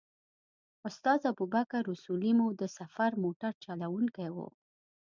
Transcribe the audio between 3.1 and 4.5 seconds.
موټر چلوونکی و.